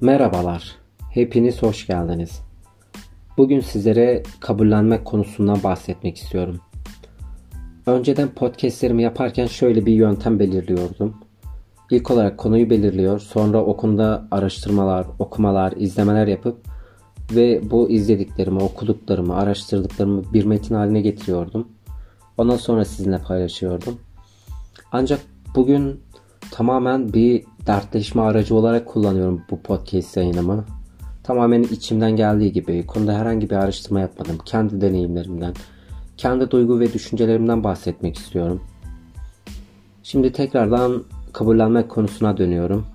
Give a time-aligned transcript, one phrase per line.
[0.00, 0.76] Merhabalar,
[1.10, 2.40] hepiniz hoş geldiniz.
[3.36, 6.60] Bugün sizlere kabullenmek konusundan bahsetmek istiyorum.
[7.86, 11.16] Önceden podcastlerimi yaparken şöyle bir yöntem belirliyordum.
[11.90, 16.58] İlk olarak konuyu belirliyor, sonra o konuda araştırmalar, okumalar, izlemeler yapıp
[17.30, 21.68] ve bu izlediklerimi, okuduklarımı, araştırdıklarımı bir metin haline getiriyordum.
[22.38, 24.00] Ondan sonra sizinle paylaşıyordum.
[24.92, 25.20] Ancak
[25.54, 26.00] bugün
[26.50, 30.64] tamamen bir dertleşme aracı olarak kullanıyorum bu podcast yayınımı.
[31.22, 34.38] Tamamen içimden geldiği gibi konuda herhangi bir araştırma yapmadım.
[34.44, 35.54] Kendi deneyimlerimden,
[36.16, 38.60] kendi duygu ve düşüncelerimden bahsetmek istiyorum.
[40.02, 42.86] Şimdi tekrardan kabullenmek konusuna dönüyorum.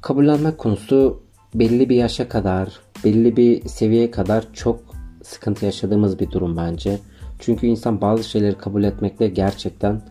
[0.00, 1.22] Kabullenmek konusu
[1.54, 4.80] belli bir yaşa kadar, belli bir seviyeye kadar çok
[5.22, 6.98] sıkıntı yaşadığımız bir durum bence.
[7.38, 10.02] Çünkü insan bazı şeyleri kabul etmekte gerçekten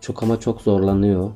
[0.00, 1.30] çok ama çok zorlanıyor.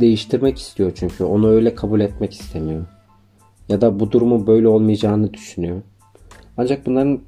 [0.00, 2.84] Değiştirmek istiyor çünkü onu öyle kabul etmek istemiyor.
[3.68, 5.82] Ya da bu durumun böyle olmayacağını düşünüyor.
[6.56, 7.20] Ancak bunların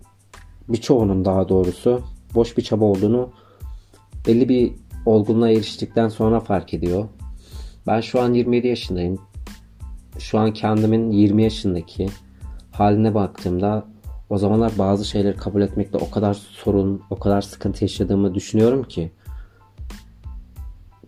[0.69, 2.03] birçoğunun daha doğrusu
[2.35, 3.31] boş bir çaba olduğunu
[4.27, 4.73] belli bir
[5.07, 7.09] olgunluğa eriştikten sonra fark ediyor.
[7.87, 9.19] Ben şu an 27 yaşındayım.
[10.19, 12.09] Şu an kendimin 20 yaşındaki
[12.73, 13.85] haline baktığımda
[14.31, 19.11] o zamanlar bazı şeyleri kabul etmekte o kadar sorun, o kadar sıkıntı yaşadığımı düşünüyorum ki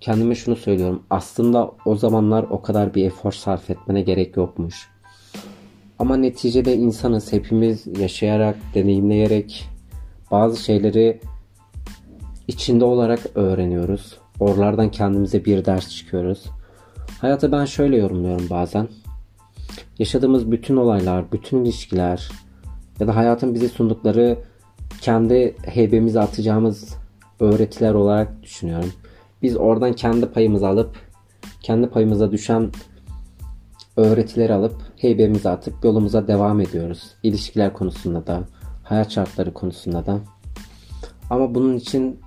[0.07, 1.03] kendime şunu söylüyorum.
[1.11, 4.89] Aslında o zamanlar o kadar bir efor sarf etmene gerek yokmuş.
[5.98, 9.69] Ama neticede insanız hepimiz yaşayarak, deneyimleyerek
[10.31, 11.21] bazı şeyleri
[12.48, 14.17] içinde olarak öğreniyoruz.
[14.41, 16.45] Oralardan kendimize bir ders çıkıyoruz.
[17.20, 18.89] Hayatı ben şöyle yorumluyorum bazen.
[19.98, 22.31] Yaşadığımız bütün olaylar, bütün ilişkiler
[23.01, 24.39] ya da hayatın bize sundukları
[25.01, 26.95] kendi heybemize atacağımız
[27.41, 28.93] öğretiler olarak düşünüyorum.
[29.42, 30.97] Biz oradan kendi payımızı alıp
[31.62, 32.70] kendi payımıza düşen
[33.97, 37.14] öğretileri alıp heybemize atıp yolumuza devam ediyoruz.
[37.23, 38.42] İlişkiler konusunda da,
[38.83, 40.19] hayat şartları konusunda da.
[41.30, 42.20] Ama bunun için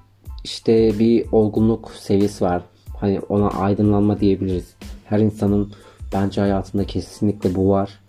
[0.43, 2.63] işte bir olgunluk seviyesi var.
[2.97, 4.75] Hani ona aydınlanma diyebiliriz.
[5.05, 5.73] Her insanın
[6.13, 7.99] bence hayatında kesinlikle bu var.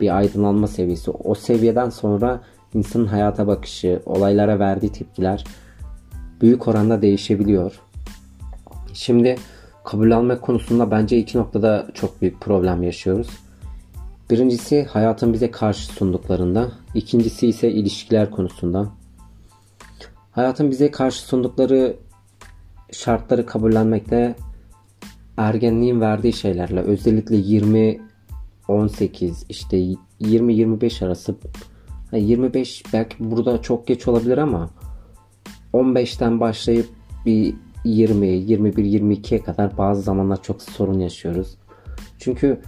[0.00, 1.10] Bir aydınlanma seviyesi.
[1.10, 2.40] O seviyeden sonra
[2.74, 5.44] insanın hayata bakışı, olaylara verdiği tepkiler
[6.40, 7.80] büyük oranda değişebiliyor.
[8.94, 9.36] Şimdi
[9.84, 13.28] kabul alma konusunda bence iki noktada çok büyük problem yaşıyoruz.
[14.30, 18.88] Birincisi hayatın bize karşı sunduklarında, ikincisi ise ilişkiler konusunda.
[20.32, 21.96] Hayatın bize karşı sundukları
[22.92, 24.34] şartları kabullenmekte
[25.36, 28.00] ergenliğin verdiği şeylerle özellikle 20
[28.68, 29.76] 18 işte
[30.20, 31.34] 20 25 arası
[32.12, 34.70] 25 belki burada çok geç olabilir ama
[35.74, 36.88] 15'ten başlayıp
[37.26, 41.56] bir 20, 21, 22'ye kadar bazı zamanlar çok sorun yaşıyoruz.
[42.18, 42.60] Çünkü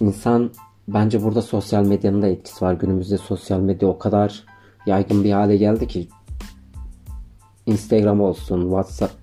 [0.00, 0.50] insan
[0.88, 2.72] bence burada sosyal medyanın da etkisi var.
[2.72, 4.44] Günümüzde sosyal medya o kadar
[4.86, 6.08] yaygın bir hale geldi ki
[7.66, 9.14] Instagram olsun, WhatsApp,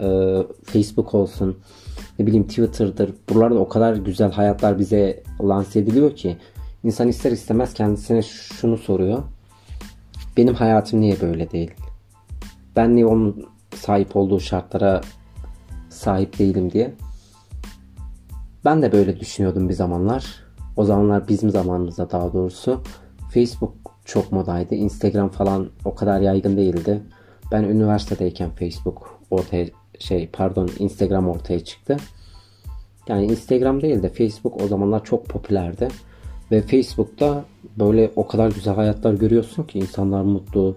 [0.00, 1.58] e, Facebook olsun,
[2.18, 3.14] ne bileyim Twitter'dır.
[3.28, 6.36] Buralarda o kadar güzel hayatlar bize lanse ediliyor ki
[6.84, 9.22] insan ister istemez kendisine şunu soruyor.
[10.36, 11.70] Benim hayatım niye böyle değil?
[12.76, 15.00] Ben niye onun sahip olduğu şartlara
[15.88, 16.94] sahip değilim diye.
[18.64, 20.26] Ben de böyle düşünüyordum bir zamanlar.
[20.76, 22.82] O zamanlar bizim zamanımızda daha doğrusu.
[23.34, 24.74] Facebook çok modaydı.
[24.74, 27.02] Instagram falan o kadar yaygın değildi.
[27.52, 29.66] Ben üniversitedeyken Facebook ortaya
[29.98, 31.96] şey pardon Instagram ortaya çıktı.
[33.08, 35.88] Yani Instagram değil de Facebook o zamanlar çok popülerdi.
[36.50, 37.44] Ve Facebook'ta
[37.78, 40.76] böyle o kadar güzel hayatlar görüyorsun ki insanlar mutlu,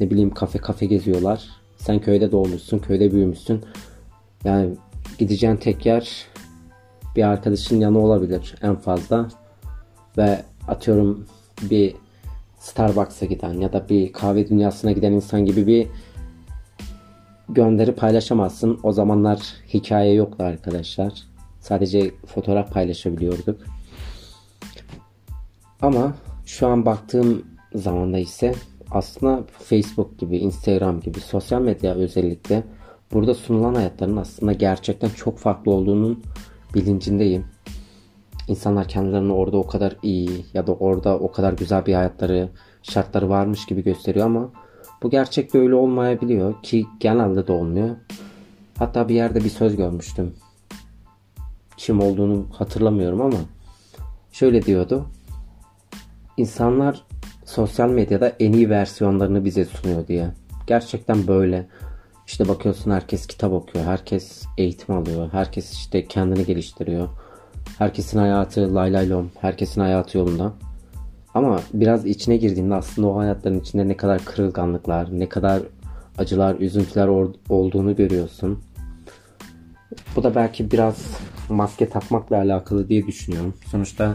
[0.00, 1.48] ne bileyim kafe kafe geziyorlar.
[1.78, 3.64] Sen köyde doğmuşsun, köyde büyümüşsün.
[4.44, 4.74] Yani
[5.18, 6.26] gideceğin tek yer
[7.16, 9.28] bir arkadaşın yanı olabilir en fazla.
[10.18, 11.26] Ve atıyorum
[11.62, 11.94] bir
[12.58, 15.86] Starbucks'a giden ya da bir kahve dünyasına giden insan gibi bir
[17.48, 18.80] gönderi paylaşamazsın.
[18.82, 19.38] O zamanlar
[19.74, 21.12] hikaye yoktu arkadaşlar.
[21.60, 23.60] Sadece fotoğraf paylaşabiliyorduk.
[25.82, 26.14] Ama
[26.46, 27.44] şu an baktığım
[27.74, 28.54] zamanda ise
[28.90, 32.62] aslında Facebook gibi, Instagram gibi sosyal medya özellikle
[33.12, 36.22] burada sunulan hayatların aslında gerçekten çok farklı olduğunun
[36.74, 37.44] bilincindeyim.
[38.48, 42.48] İnsanlar kendilerini orada o kadar iyi ya da orada o kadar güzel bir hayatları,
[42.82, 44.50] şartları varmış gibi gösteriyor ama
[45.02, 47.96] bu gerçekte öyle olmayabiliyor ki genelde de olmuyor.
[48.78, 50.34] Hatta bir yerde bir söz görmüştüm.
[51.76, 53.38] Kim olduğunu hatırlamıyorum ama
[54.32, 55.06] şöyle diyordu.
[56.36, 57.04] İnsanlar
[57.48, 60.30] sosyal medyada en iyi versiyonlarını bize sunuyor diye.
[60.66, 61.66] Gerçekten böyle.
[62.26, 67.08] İşte bakıyorsun herkes kitap okuyor, herkes eğitim alıyor, herkes işte kendini geliştiriyor.
[67.78, 69.30] Herkesin hayatı lay lay lom.
[69.40, 70.52] Herkesin hayatı yolunda.
[71.34, 75.62] Ama biraz içine girdiğinde aslında o hayatların içinde ne kadar kırılganlıklar, ne kadar
[76.18, 77.08] acılar, üzüntüler
[77.48, 78.62] olduğunu görüyorsun.
[80.16, 81.06] Bu da belki biraz
[81.48, 83.54] maske takmakla alakalı diye düşünüyorum.
[83.70, 84.14] Sonuçta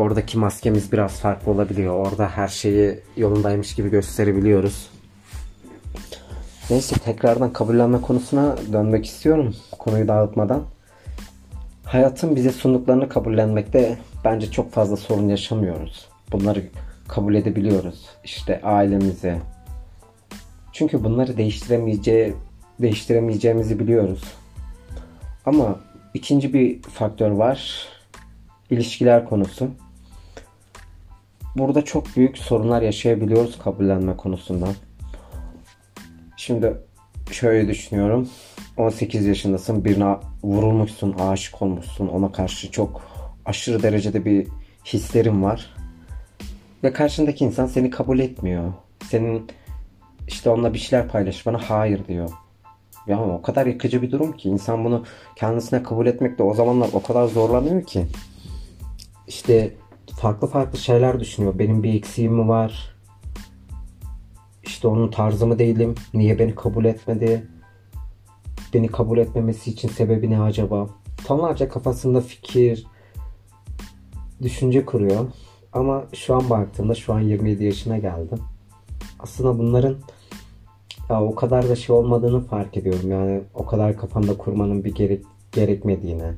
[0.00, 1.94] oradaki maskemiz biraz farklı olabiliyor.
[1.94, 4.90] Orada her şeyi yolundaymış gibi gösterebiliyoruz.
[6.70, 9.54] Neyse tekrardan kabullenme konusuna dönmek istiyorum.
[9.78, 10.62] Konuyu dağıtmadan.
[11.84, 16.08] Hayatın bize sunduklarını kabullenmekte bence çok fazla sorun yaşamıyoruz.
[16.32, 16.62] Bunları
[17.08, 18.06] kabul edebiliyoruz.
[18.24, 19.36] İşte ailemizi.
[20.72, 22.34] Çünkü bunları değiştiremeyeceği,
[22.80, 24.24] değiştiremeyeceğimizi biliyoruz.
[25.46, 25.80] Ama
[26.14, 27.88] ikinci bir faktör var.
[28.70, 29.68] İlişkiler konusu.
[31.56, 34.66] Burada çok büyük sorunlar yaşayabiliyoruz kabullenme konusunda.
[36.36, 36.74] Şimdi
[37.30, 38.28] şöyle düşünüyorum.
[38.76, 42.08] 18 yaşındasın birine vurulmuşsun, aşık olmuşsun.
[42.08, 43.02] Ona karşı çok
[43.46, 44.48] aşırı derecede bir
[44.84, 45.76] hislerin var.
[46.84, 48.72] Ve karşındaki insan seni kabul etmiyor.
[49.08, 49.46] Senin
[50.28, 52.30] işte onunla bir şeyler paylaşmana hayır diyor.
[53.06, 55.04] Ya o kadar yıkıcı bir durum ki insan bunu
[55.36, 58.06] kendisine kabul etmekte o zamanlar o kadar zorlanıyor ki.
[59.28, 59.74] İşte
[60.20, 61.58] farklı farklı şeyler düşünüyor.
[61.58, 62.96] Benim bir eksiğim mi var?
[64.62, 65.94] İşte onun tarzı mı değilim?
[66.14, 67.46] Niye beni kabul etmedi?
[68.74, 70.86] Beni kabul etmemesi için sebebi ne acaba?
[71.26, 72.86] Tonlarca kafasında fikir,
[74.42, 75.26] düşünce kuruyor.
[75.72, 78.38] Ama şu an baktığımda şu an 27 yaşına geldim.
[79.20, 79.96] Aslında bunların
[81.10, 83.10] ya o kadar da şey olmadığını fark ediyorum.
[83.10, 86.32] Yani o kadar kafanda kurmanın bir gerek, gerekmediğini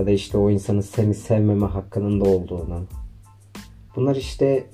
[0.00, 2.82] ya da işte o insanın seni sevmeme hakkının da olduğunu.
[3.96, 4.66] Bunlar işte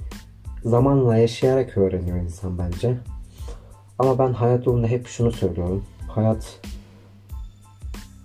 [0.65, 2.97] zamanla yaşayarak öğreniyor insan bence.
[3.99, 5.85] Ama ben hayat yolunda hep şunu söylüyorum.
[6.09, 6.61] Hayat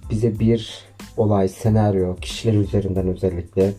[0.10, 0.86] bize bir
[1.18, 3.74] olay, senaryo, kişiler üzerinden özellikle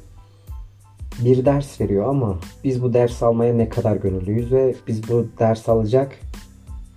[1.25, 5.69] bir ders veriyor ama biz bu ders almaya ne kadar gönüllüyüz ve biz bu ders
[5.69, 6.19] alacak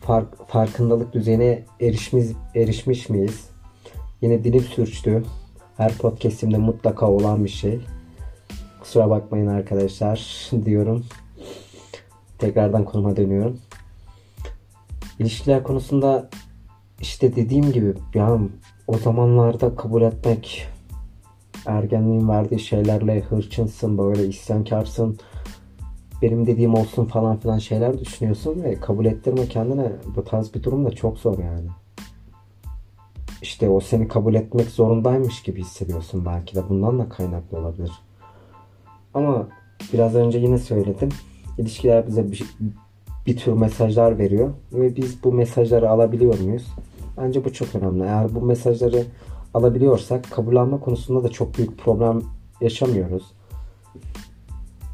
[0.02, 2.26] fark, farkındalık düzeyine erişmiş,
[2.56, 3.50] erişmiş miyiz?
[4.22, 5.24] Yine dilim sürçtü.
[5.78, 7.80] Her podcastimde mutlaka olan bir şey.
[8.82, 11.06] Kusura bakmayın arkadaşlar diyorum.
[12.38, 13.60] Tekrardan konuma dönüyorum.
[15.20, 16.30] İlişkiler konusunda
[17.02, 18.40] işte dediğim gibi ya
[18.88, 20.68] o zamanlarda kabul etmek
[21.66, 25.18] ergenliğin verdiği şeylerle hırçınsın böyle isyankarsın
[26.22, 30.86] benim dediğim olsun falan filan şeyler düşünüyorsun ve kabul ettirme kendine bu tarz bir durum
[30.86, 31.68] da çok zor yani.
[33.42, 37.92] İşte o seni kabul etmek zorundaymış gibi hissediyorsun belki de bundan da kaynaklı olabilir.
[39.14, 39.48] Ama
[39.94, 41.10] biraz önce yine söyledim.
[41.58, 42.44] İlişkiler bize bir,
[43.28, 46.68] bir tür mesajlar veriyor ve biz bu mesajları alabiliyor muyuz?
[47.18, 48.04] Bence bu çok önemli.
[48.04, 49.04] Eğer bu mesajları
[49.54, 52.22] alabiliyorsak kabul alma konusunda da çok büyük problem
[52.62, 53.24] yaşamıyoruz.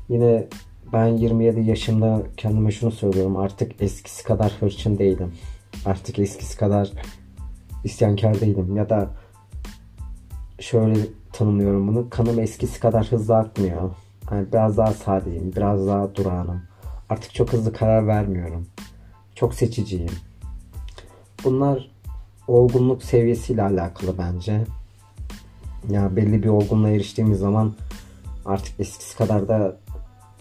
[0.10, 0.48] Yine
[0.94, 3.38] ben 27 yaşımda kendime şunu söylüyorum.
[3.38, 5.32] Artık eskisi kadar hırçın değilim.
[5.86, 6.92] Artık eskisi kadar
[7.84, 8.76] isyankar değilim.
[8.76, 9.10] Ya da
[10.60, 11.00] şöyle
[11.34, 12.10] tanımlıyorum bunu.
[12.10, 13.92] Kanım eskisi kadar hızlı akmıyor.
[14.32, 15.54] Yani biraz daha sadeyim.
[15.56, 16.62] Biraz daha durağanım.
[17.10, 18.68] Artık çok hızlı karar vermiyorum.
[19.36, 20.12] Çok seçiciyim.
[21.44, 21.92] Bunlar
[22.48, 24.64] olgunluk seviyesiyle alakalı bence.
[25.90, 27.74] Ya belli bir olgunluğa eriştiğimiz zaman
[28.46, 29.78] artık eskisi kadar da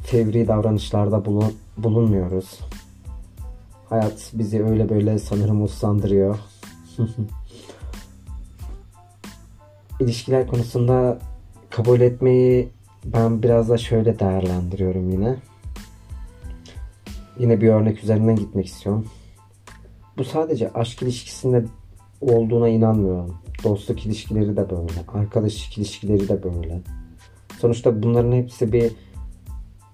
[0.03, 2.61] fevri davranışlarda bulun, bulunmuyoruz.
[3.89, 6.39] Hayat bizi öyle böyle sanırım uslandırıyor.
[10.01, 11.19] İlişkiler konusunda
[11.71, 12.69] kabul etmeyi
[13.05, 15.37] ben biraz da şöyle değerlendiriyorum yine.
[17.39, 19.07] Yine bir örnek üzerinden gitmek istiyorum.
[20.19, 21.65] Bu sadece aşk ilişkisinde
[22.21, 23.35] olduğuna inanmıyorum.
[23.65, 24.93] Dostluk ilişkileri de böyle.
[25.15, 26.81] Arkadaşlık ilişkileri de böyle.
[27.61, 28.93] Sonuçta bunların hepsi bir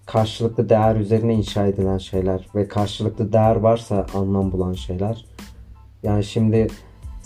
[0.07, 5.27] karşılıklı değer üzerine inşa edilen şeyler ve karşılıklı değer varsa anlam bulan şeyler.
[6.03, 6.69] Yani şimdi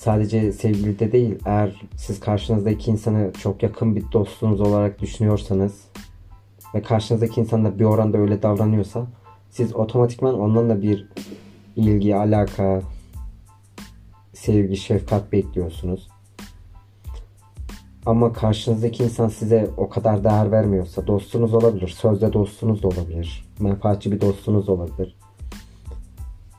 [0.00, 5.84] sadece sevgilide değil eğer siz karşınızda iki insanı çok yakın bir dostunuz olarak düşünüyorsanız
[6.74, 9.06] ve karşınızdaki insan da bir oranda öyle davranıyorsa
[9.50, 11.08] siz otomatikman ondan da bir
[11.76, 12.82] ilgi, alaka,
[14.32, 16.08] sevgi, şefkat bekliyorsunuz.
[18.06, 21.88] Ama karşınızdaki insan size o kadar değer vermiyorsa dostunuz olabilir.
[21.88, 23.44] Sözde dostunuz da olabilir.
[23.58, 25.16] Menfaatçi bir dostunuz olabilir.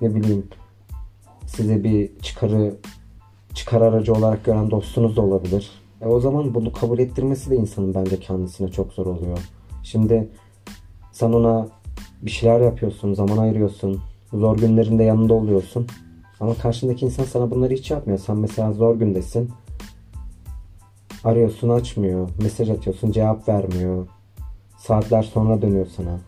[0.02, 0.48] Ne bileyim
[1.46, 2.76] size bir çıkarı
[3.54, 5.72] çıkar aracı olarak gören dostunuz da olabilir.
[6.02, 9.38] E o zaman bunu kabul ettirmesi de insanın bence kendisine çok zor oluyor.
[9.84, 10.30] Şimdi
[11.12, 11.68] sen ona
[12.22, 14.02] bir şeyler yapıyorsun, zaman ayırıyorsun.
[14.34, 15.88] Zor günlerinde yanında oluyorsun.
[16.40, 18.20] Ama karşındaki insan sana bunları hiç yapmıyor.
[18.20, 19.52] Sen mesela zor gündesin
[21.24, 22.30] Arıyorsun açmıyor.
[22.42, 24.08] Mesaj atıyorsun cevap vermiyor.
[24.78, 26.20] Saatler sonra dönüyor sana.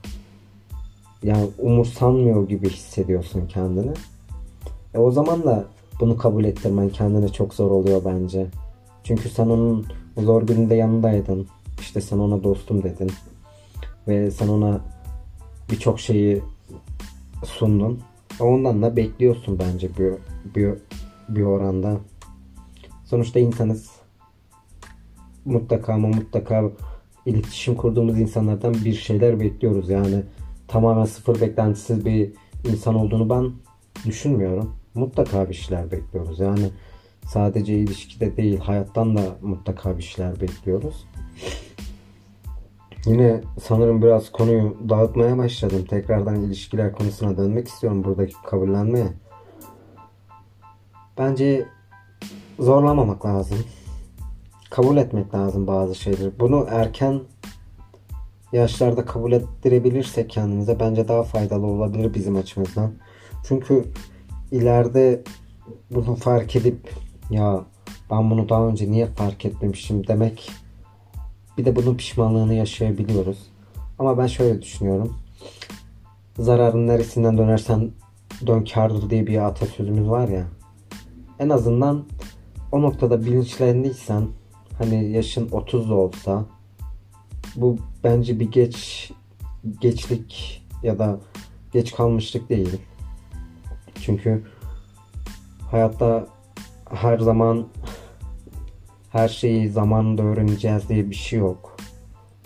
[1.23, 3.91] Yani umursanmıyor gibi hissediyorsun kendini.
[4.93, 5.65] E o zaman da
[5.99, 8.47] bunu kabul ettirmen kendine çok zor oluyor bence.
[9.03, 9.85] Çünkü sen onun
[10.17, 11.47] zor gününde yanındaydın.
[11.79, 13.11] İşte sen ona dostum dedin.
[14.07, 14.81] Ve sen ona
[15.71, 16.41] birçok şeyi
[17.45, 17.99] sundun.
[18.39, 20.13] Ondan da bekliyorsun bence bir,
[20.55, 20.73] bir,
[21.29, 21.97] bir oranda.
[23.05, 23.91] Sonuçta insanız.
[25.45, 26.63] Mutlaka ama mutlaka
[27.25, 29.89] iletişim kurduğumuz insanlardan bir şeyler bekliyoruz.
[29.89, 30.23] Yani
[30.67, 32.33] tamamen sıfır beklentisiz bir
[32.69, 33.51] insan olduğunu ben
[34.05, 34.75] düşünmüyorum.
[34.95, 36.39] Mutlaka bir şeyler bekliyoruz.
[36.39, 36.69] Yani
[37.25, 41.07] sadece ilişkide değil hayattan da mutlaka bir şeyler bekliyoruz.
[43.05, 45.85] Yine sanırım biraz konuyu dağıtmaya başladım.
[45.89, 49.07] Tekrardan ilişkiler konusuna dönmek istiyorum buradaki kabullenmeye.
[51.17, 51.65] Bence
[52.59, 53.57] zorlamamak lazım.
[54.69, 56.39] Kabul etmek lazım bazı şeyleri.
[56.39, 57.21] Bunu erken
[58.53, 62.91] yaşlarda kabul ettirebilirsek kendimize bence daha faydalı olabilir bizim açımızdan.
[63.47, 63.85] Çünkü
[64.53, 65.23] ileride
[65.91, 66.93] bunu fark edip
[67.29, 67.65] ya
[68.11, 70.51] ben bunu daha önce niye fark etmemişim demek
[71.57, 73.37] bir de bunun pişmanlığını yaşayabiliyoruz.
[73.99, 75.17] Ama ben şöyle düşünüyorum.
[76.37, 77.91] Zararın neresinden dönersen
[78.47, 80.47] dön kardır diye bir atasözümüz var ya.
[81.39, 82.05] En azından
[82.71, 84.27] o noktada bilinçlendiysen
[84.77, 86.45] hani yaşın 30 da olsa
[87.55, 89.11] bu bence bir geç
[89.81, 91.19] geçlik ya da
[91.73, 92.79] geç kalmışlık değil.
[94.05, 94.43] Çünkü
[95.71, 96.27] hayatta
[96.89, 97.67] her zaman
[99.09, 101.77] her şeyi zamanında öğreneceğiz diye bir şey yok.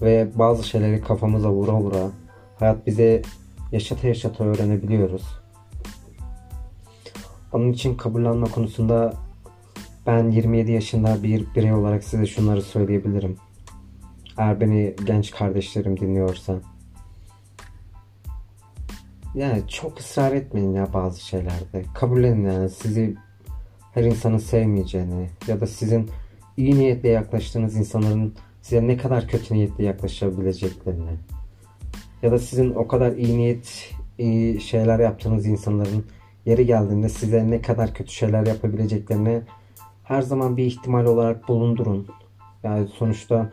[0.01, 2.11] Ve bazı şeyleri kafamıza vura vura
[2.59, 3.21] hayat bize
[3.71, 5.23] yaşata yaşata öğrenebiliyoruz.
[7.53, 9.13] Onun için kabullenme konusunda
[10.07, 13.37] ben 27 yaşında bir birey olarak size şunları söyleyebilirim.
[14.37, 16.59] Eğer beni genç kardeşlerim dinliyorsa.
[19.38, 21.84] Yani çok ısrar etmeyin ya bazı şeylerde.
[21.94, 23.15] Kabullenin yani sizi
[23.94, 26.10] her insanın sevmeyeceğini ya da sizin
[26.58, 31.12] iyi niyetle yaklaştığınız insanların size ne kadar kötü niyetle yaklaşabileceklerini
[32.22, 36.06] ya da sizin o kadar iyi niyet iyi şeyler yaptığınız insanların
[36.46, 39.41] yeri geldiğinde size ne kadar kötü şeyler yapabileceklerini
[40.03, 42.08] her zaman bir ihtimal olarak bulundurun.
[42.63, 43.51] Yani sonuçta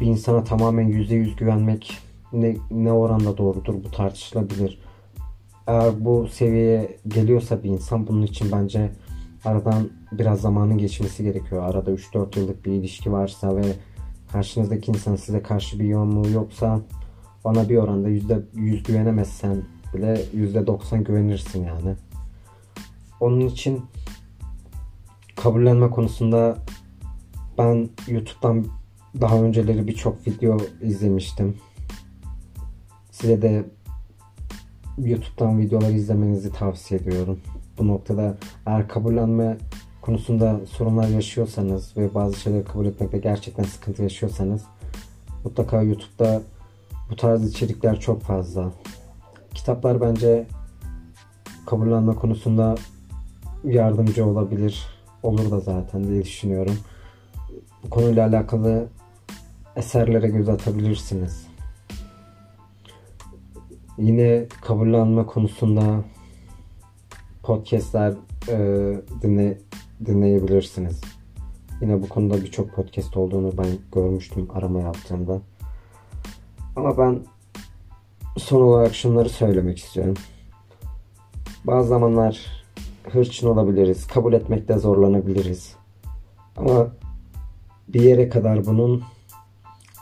[0.00, 1.98] bir insana tamamen %100 güvenmek
[2.32, 4.87] ne, ne oranda doğrudur bu tartışılabilir.
[5.68, 8.92] Eğer bu seviyeye geliyorsa bir insan bunun için bence
[9.44, 11.62] aradan biraz zamanın geçmesi gerekiyor.
[11.62, 13.62] Arada 3-4 yıllık bir ilişki varsa ve
[14.32, 16.80] karşınızdaki insan size karşı bir yoğunluğu yoksa
[17.44, 19.62] ona bir oranda %100 güvenemezsen
[19.94, 21.96] bile %90 güvenirsin yani.
[23.20, 23.82] Onun için
[25.36, 26.58] kabullenme konusunda
[27.58, 28.66] ben YouTube'dan
[29.20, 31.56] daha önceleri birçok video izlemiştim.
[33.10, 33.64] Size de
[35.04, 37.40] YouTube'dan videolar izlemenizi tavsiye ediyorum.
[37.78, 38.36] Bu noktada
[38.66, 39.56] eğer kabullenme
[40.02, 44.62] konusunda sorunlar yaşıyorsanız ve bazı şeyleri kabul etmekte gerçekten sıkıntı yaşıyorsanız
[45.44, 46.42] mutlaka YouTube'da
[47.10, 48.72] bu tarz içerikler çok fazla.
[49.54, 50.46] Kitaplar bence
[51.66, 52.74] kabullenme konusunda
[53.64, 54.86] yardımcı olabilir.
[55.22, 56.78] Olur da zaten diye düşünüyorum.
[57.84, 58.86] Bu konuyla alakalı
[59.76, 61.47] eserlere göz atabilirsiniz.
[63.98, 66.04] Yine kabullenme konusunda
[67.42, 68.14] podcastler
[68.48, 68.56] e,
[69.22, 69.58] dinle,
[70.06, 71.00] dinleyebilirsiniz.
[71.80, 75.40] Yine bu konuda birçok podcast olduğunu ben görmüştüm arama yaptığımda.
[76.76, 77.18] Ama ben
[78.36, 80.14] son olarak şunları söylemek istiyorum.
[81.64, 82.64] Bazı zamanlar
[83.12, 84.06] hırçın olabiliriz.
[84.06, 85.76] Kabul etmekte zorlanabiliriz.
[86.56, 86.88] Ama
[87.88, 89.02] bir yere kadar bunun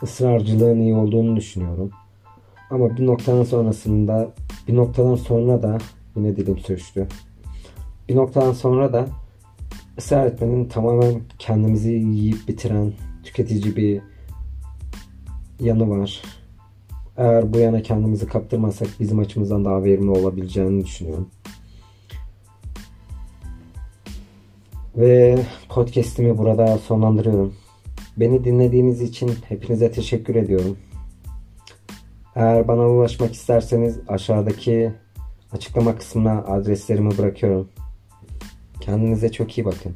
[0.03, 1.91] ısrarcılığın iyi olduğunu düşünüyorum.
[2.69, 4.33] Ama bir noktadan sonrasında
[4.67, 5.77] bir noktadan sonra da
[6.15, 7.07] yine dilim sürçtü.
[8.09, 9.07] Bir noktadan sonra da
[9.97, 12.93] ısrar etmenin tamamen kendimizi yiyip bitiren
[13.23, 14.01] tüketici bir
[15.59, 16.21] yanı var.
[17.17, 21.29] Eğer bu yana kendimizi kaptırmasak bizim açımızdan daha verimli olabileceğini düşünüyorum.
[24.97, 27.53] Ve podcast'imi burada sonlandırıyorum.
[28.17, 30.77] Beni dinlediğiniz için hepinize teşekkür ediyorum.
[32.37, 34.93] Eğer bana ulaşmak isterseniz aşağıdaki
[35.51, 37.69] açıklama kısmına adreslerimi bırakıyorum.
[38.81, 39.95] Kendinize çok iyi bakın.